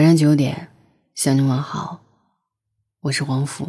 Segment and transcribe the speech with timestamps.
[0.00, 0.70] 晚上九点，
[1.14, 2.00] 向你问好，
[3.02, 3.68] 我是黄甫。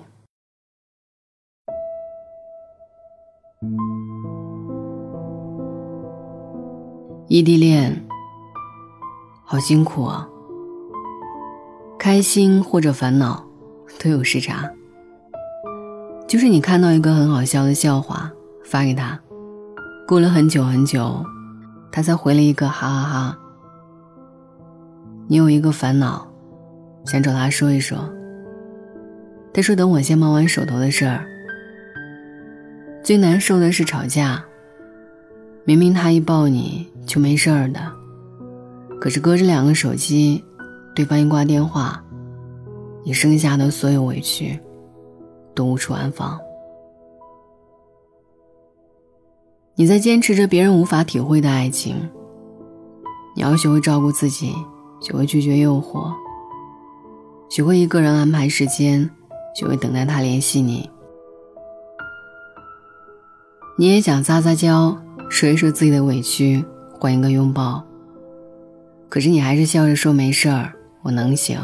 [7.28, 8.07] 异地恋，
[9.44, 10.29] 好辛苦啊！
[11.99, 13.45] 开心或者烦恼，
[14.00, 14.71] 都有时差。
[16.29, 18.32] 就是你看到一个很好笑的笑话，
[18.63, 19.20] 发给他，
[20.07, 21.25] 过了很久很久，
[21.91, 23.38] 他才回了一个哈哈哈。
[25.32, 26.27] 你有一个烦恼，
[27.05, 27.98] 想找他说一说。
[29.54, 31.26] 他说：“等我先忙完手头的事儿。”
[33.02, 34.44] 最难受的是吵架，
[35.63, 37.80] 明明他一抱你就没事儿的，
[38.99, 40.44] 可是隔着两个手机，
[40.94, 42.04] 对方一挂电话，
[43.05, 44.59] 你剩下的所有委屈
[45.55, 46.38] 都无处安放。
[49.76, 51.95] 你在坚持着别人无法体会的爱情，
[53.34, 54.54] 你要学会照顾自己。
[55.02, 56.14] 学会拒绝诱惑，
[57.50, 59.10] 学会一个人安排时间，
[59.55, 60.88] 学会等待他联系你。
[63.77, 64.96] 你也想撒撒娇，
[65.28, 66.63] 说一说自己的委屈，
[67.00, 67.84] 换一个拥抱。
[69.09, 71.58] 可是你还是笑着说没事儿，我能行。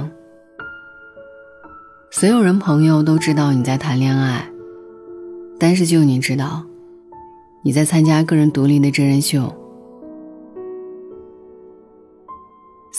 [2.09, 4.49] 所有人朋友都知道你在谈恋爱，
[5.59, 6.65] 但是就你知道，
[7.61, 9.53] 你在参加个人独立的真人秀。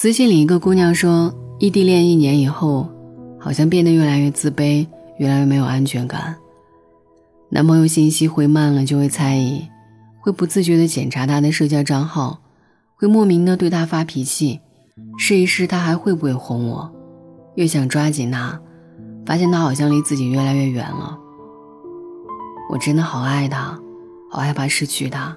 [0.01, 2.89] 私信里一个姑娘说，异地恋一年以后，
[3.37, 6.37] 好像变得越来越自卑，越来越没有安全感。
[7.49, 9.61] 男朋友信息回慢了就会猜疑，
[10.21, 12.39] 会不自觉地检查他的社交账号，
[12.95, 14.61] 会莫名的对他发脾气，
[15.19, 16.89] 试一试他还会不会哄我。
[17.57, 18.57] 越想抓紧他，
[19.27, 21.19] 发现他好像离自己越来越远了。
[22.71, 23.77] 我真的好爱他，
[24.31, 25.37] 好害怕失去他。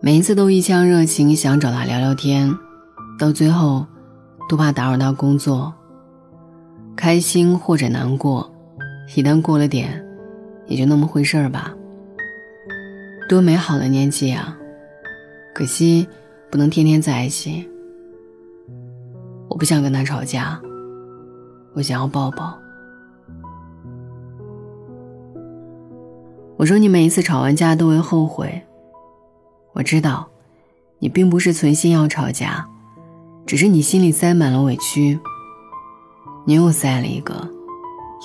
[0.00, 2.54] 每一次都一腔热情想找他聊聊天，
[3.18, 3.86] 到最后
[4.48, 5.72] 都怕打扰到工作。
[6.94, 8.50] 开心或者难过，
[9.16, 10.04] 一旦过了点，
[10.66, 11.74] 也就那么回事儿吧。
[13.26, 14.56] 多美好的年纪啊！
[15.54, 16.06] 可惜
[16.50, 17.68] 不能天天在一起。
[19.48, 20.60] 我不想跟他吵架，
[21.72, 22.58] 我想要抱抱。
[26.58, 28.62] 我说你每一次吵完架都会后悔。
[29.76, 30.26] 我知道，
[31.00, 32.66] 你并不是存心要吵架，
[33.44, 35.20] 只是你心里塞满了委屈。
[36.46, 37.46] 你又塞了一个，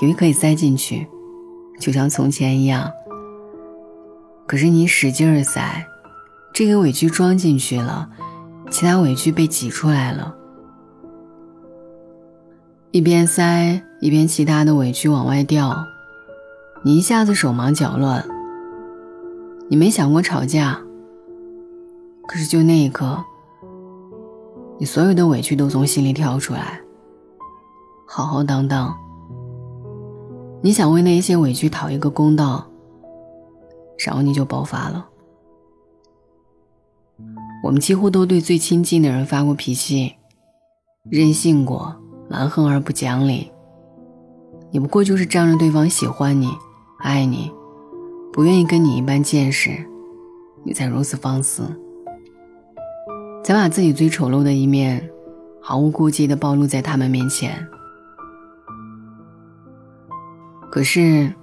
[0.02, 1.06] 以为可以塞进去，
[1.78, 2.90] 就像从前一样。
[4.48, 5.86] 可是你使劲儿塞，
[6.54, 8.10] 这个委屈装进去了，
[8.70, 10.34] 其他委屈被挤出来了。
[12.92, 15.86] 一边塞，一边其他的委屈往外掉，
[16.86, 18.26] 你一下子手忙脚乱。
[19.68, 20.80] 你没想过吵架。
[22.28, 23.24] 可是，就那一刻，
[24.78, 26.80] 你所有的委屈都从心里跳出来，
[28.08, 28.96] 浩浩荡荡。
[30.62, 32.66] 你想为那些委屈讨一个公道，
[34.06, 35.08] 然后你就爆发了。
[37.64, 40.16] 我们几乎都对最亲近的人发过脾气，
[41.10, 41.96] 任性过，
[42.30, 43.52] 蛮横而不讲理。
[44.72, 46.50] 你不过就是仗着对方喜欢你、
[47.00, 47.52] 爱你，
[48.32, 49.86] 不愿意跟你一般见识，
[50.64, 51.64] 你才如此放肆。
[53.44, 55.10] 才把自己最丑陋的一面，
[55.60, 57.68] 毫无顾忌的暴露在他们面前。
[60.70, 61.34] 可是，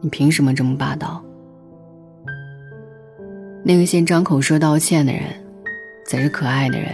[0.00, 1.22] 你凭什么这么霸道？
[3.64, 5.22] 那个先张口说道歉的人，
[6.06, 6.88] 才是可爱的人。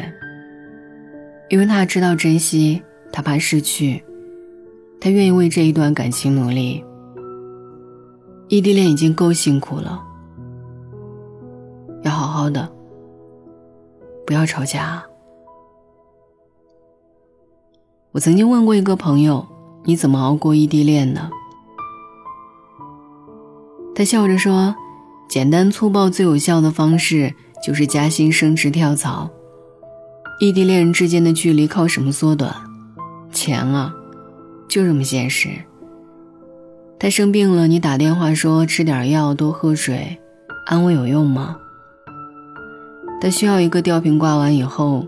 [1.51, 2.83] 因为他知道珍惜，
[3.13, 4.03] 他怕失去，
[4.99, 6.83] 他愿意为这一段感情努力。
[8.49, 10.03] 异地恋已经够辛苦了，
[12.03, 12.69] 要好好的。
[14.27, 15.05] 不要吵架。
[18.13, 19.45] 我曾经问过一个朋友
[19.85, 21.29] ：“你怎么熬过异地恋的？”
[23.95, 24.75] 他笑着说
[25.29, 27.35] ：“简单粗暴、最有效的方式
[27.65, 29.29] 就是加薪、升职、跳槽。
[30.41, 32.55] 异地恋人之间的距离靠什么缩短？
[33.33, 33.93] 钱啊，
[34.69, 35.49] 就这么现实。
[36.99, 40.19] 他生病了，你打电话说吃点药、多喝水，
[40.67, 41.57] 安慰有用吗？”
[43.25, 45.03] 他需要一个吊瓶挂完以后，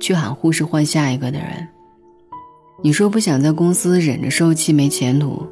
[0.00, 1.68] 去喊护士换下一个的人。
[2.82, 5.46] 你说不想在公司忍着受气没前途，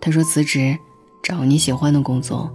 [0.00, 0.74] 他说辞职，
[1.22, 2.50] 找你喜欢的工作。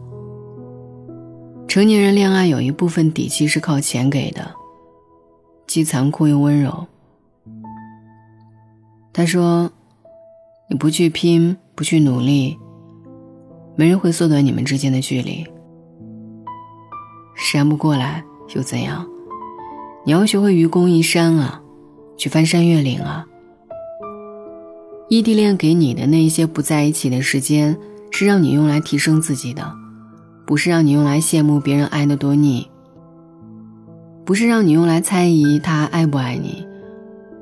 [1.67, 4.55] 成年人恋爱有一部分底气是靠钱给的，
[5.67, 6.87] 既残酷又温柔。
[9.13, 9.69] 他说，
[10.67, 12.57] 你不去拼，不去努力，
[13.75, 15.45] 没人会缩短你们之间的距离。
[17.35, 18.23] 时间不过来。
[18.53, 19.05] 又怎样？
[20.05, 21.61] 你要学会愚公移山啊，
[22.17, 23.25] 去翻山越岭啊。
[25.09, 27.77] 异地恋给你的那些不在一起的时间，
[28.11, 29.71] 是让你用来提升自己的，
[30.45, 32.67] 不是让你用来羡慕别人爱的多腻，
[34.25, 36.65] 不是让你用来猜疑他爱不爱你。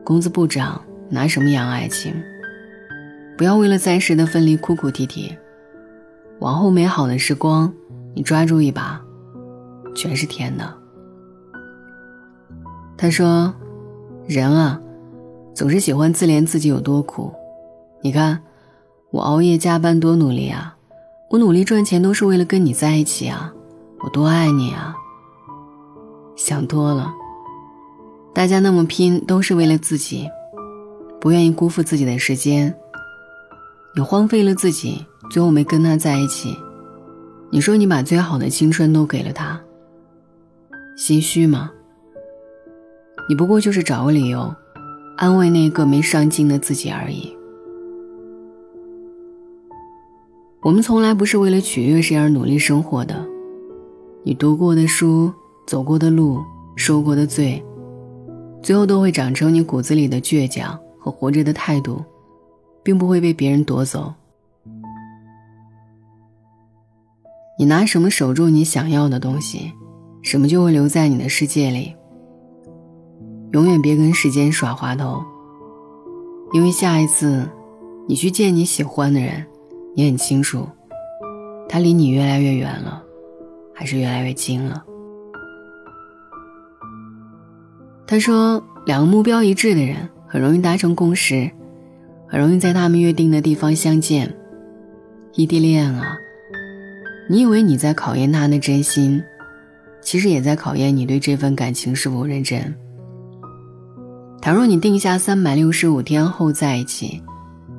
[0.03, 2.13] 工资不涨，拿什么养爱情？
[3.37, 5.35] 不要为了暂时的分离哭哭啼啼，
[6.39, 7.71] 往后美好的时光，
[8.13, 9.01] 你抓住一把，
[9.95, 10.80] 全是甜的。
[13.01, 13.51] 他说
[14.29, 14.79] ：“人啊，
[15.55, 17.33] 总是喜欢自怜自己有多苦。”
[18.03, 18.39] 你看，
[19.09, 20.77] 我熬夜加班多努力啊！
[21.31, 23.51] 我努力赚钱都是为了跟你在一起啊！
[24.01, 24.95] 我多爱你啊！
[26.35, 27.11] 想多了，
[28.35, 30.29] 大家那么拼都是为了自己，
[31.19, 32.71] 不愿意辜负自己的时间。
[33.95, 36.55] 你荒废了自己，最后没跟他在一起。
[37.49, 39.59] 你说你把最好的青春都给了他，
[40.95, 41.71] 心虚吗？
[43.31, 44.53] 你不过就是找个理由，
[45.15, 47.33] 安慰那个没上进的自己而已。
[50.61, 53.25] 我们从来不是为了取悦谁而努力生活的。
[54.25, 55.31] 你读过的书、
[55.65, 56.41] 走过的路、
[56.75, 57.63] 受过的罪，
[58.61, 62.03] 最后都会长成你骨子里的倔强和活着的态度，
[62.83, 64.13] 并不会被别人夺走。
[67.57, 69.71] 你拿什么守住你想要的东西，
[70.21, 71.95] 什么就会留在你的世界里。
[73.53, 75.21] 永远别跟时间耍滑头，
[76.53, 77.49] 因为下一次，
[78.07, 79.45] 你去见你喜欢的人。
[79.93, 80.65] 你很清楚，
[81.67, 83.03] 他离你越来越远了，
[83.73, 84.81] 还是越来越近了？
[88.07, 91.51] 他说，两个目标一致的人很容易达成共识，
[92.29, 94.33] 很容易在他们约定的地方相见。
[95.33, 96.15] 异地恋啊，
[97.29, 99.21] 你以为你在考验他的真心，
[99.99, 102.73] 其实也在考验你对这份感情是否认真。
[104.41, 107.21] 倘若你定下三百六十五天后在一起，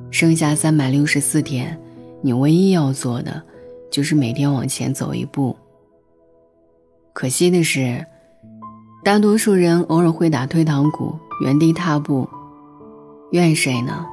[0.09, 1.77] 剩下三百六十四天。
[2.21, 3.43] 你唯一要做的，
[3.91, 5.57] 就是每天往前走一步。
[7.11, 8.05] 可惜的是，
[9.03, 12.29] 大多数人偶尔会打退堂鼓，原地踏步。
[13.31, 14.05] 怨谁呢？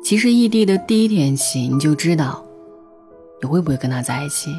[0.00, 2.44] 其实异地的第一天起，你就知道，
[3.42, 4.50] 你会不会跟他在一起。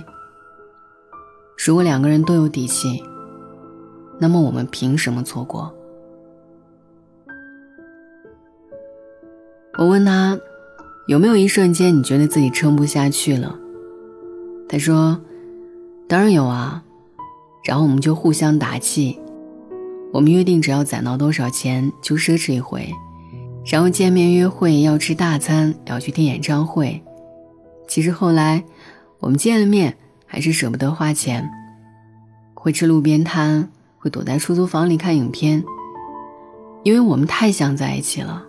[1.66, 3.02] 如果两个人都有底气，
[4.20, 5.74] 那么我们凭什么错过？
[9.78, 10.40] 我问他。
[11.08, 13.60] 有没有一瞬间你觉得自己撑不下去了？
[14.68, 15.22] 他说
[16.10, 16.84] ：“当然有啊。”
[17.64, 19.20] 然后我们就互相打气。
[20.12, 22.92] 我们约定只要攒到多少钱就奢侈一回，
[23.68, 27.00] 然后见面约会要吃大餐，要去听演唱会。
[27.88, 28.64] 其实后来
[29.20, 29.96] 我们见了面
[30.26, 31.48] 还是舍不得花钱，
[32.56, 33.70] 会吃路边摊，
[34.00, 35.64] 会躲在出租房里看影片，
[36.82, 38.44] 因为我们太想在一起了。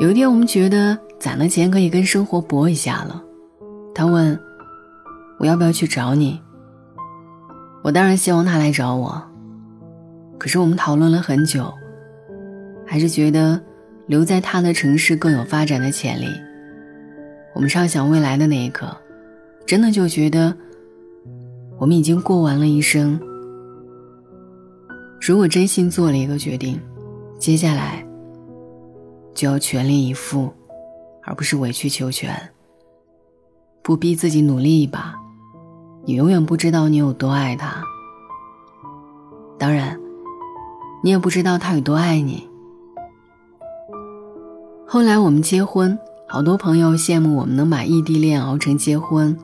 [0.00, 3.22] 有一天，我们觉得攒了钱可以跟生活搏一下了。
[3.94, 4.38] 他问
[5.38, 6.40] ：“我要不要去找你？”
[7.84, 9.22] 我当然希望他来找我。
[10.38, 11.72] 可是我们讨论了很久，
[12.86, 13.60] 还是觉得
[14.06, 16.26] 留在他的城市更有发展的潜力。
[17.54, 18.96] 我们畅想未来的那一刻，
[19.66, 20.56] 真的就觉得
[21.78, 23.20] 我们已经过完了一生。
[25.20, 26.80] 如果真心做了一个决定，
[27.38, 28.04] 接下来。
[29.34, 30.52] 就要全力以赴，
[31.24, 32.50] 而不是委曲求全。
[33.82, 35.14] 不逼自己努力一把，
[36.04, 37.82] 你永远不知道你有多爱他。
[39.58, 39.98] 当然，
[41.02, 42.48] 你也不知道他有多爱你。
[44.86, 45.98] 后来我们结婚，
[46.28, 49.36] 好多朋友羡慕我们能把异地恋熬成结婚。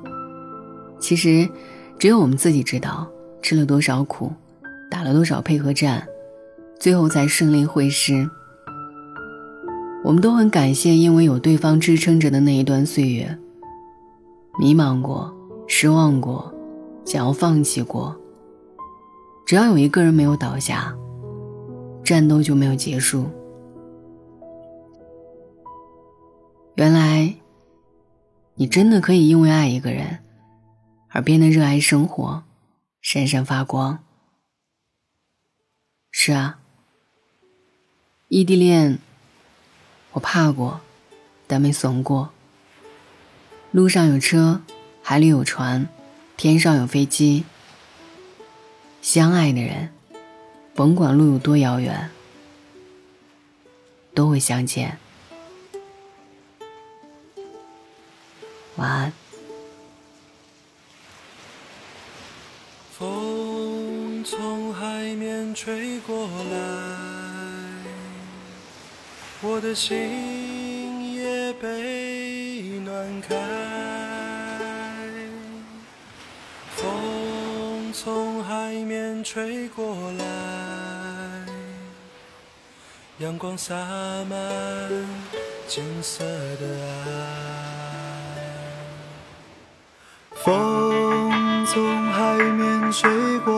[1.00, 1.48] 其实，
[1.98, 3.06] 只有我们自己知道
[3.40, 4.32] 吃了多少苦，
[4.90, 6.06] 打了多少配合战，
[6.78, 8.28] 最后才胜利会师。
[10.08, 13.38] 我们都很感谢，因为有对方支撑着的那一段岁月。
[14.58, 15.30] 迷茫过，
[15.66, 16.50] 失望过，
[17.04, 18.18] 想要放弃过。
[19.44, 20.96] 只要有一个人没有倒下，
[22.02, 23.26] 战斗就没有结束。
[26.76, 27.34] 原来，
[28.54, 30.20] 你真的可以因为爱一个人，
[31.10, 32.44] 而变得热爱生活，
[33.02, 33.98] 闪闪发光。
[36.10, 36.60] 是啊，
[38.28, 39.00] 异地恋。
[40.12, 40.80] 我怕过，
[41.46, 42.30] 但没怂过。
[43.70, 44.62] 路上有车，
[45.02, 45.88] 海里有船，
[46.36, 47.44] 天上有飞机。
[49.02, 49.90] 相爱的人，
[50.74, 52.10] 甭管路有多遥远，
[54.14, 54.98] 都会相见。
[58.76, 59.12] 晚安。
[62.98, 67.07] 风从海面吹过来，
[69.40, 73.36] 我的心也被暖开。
[76.74, 80.24] 风从海面吹过来，
[83.18, 83.74] 阳光洒
[84.28, 84.36] 满
[85.68, 86.66] 金色的
[87.06, 87.08] 爱。
[90.34, 93.57] 风从海面吹过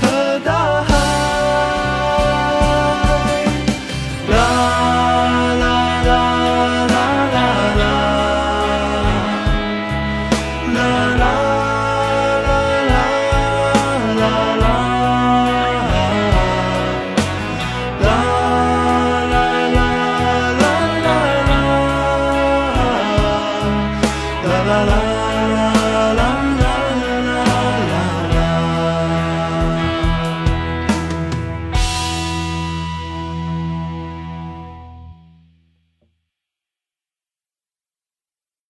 [0.00, 0.25] because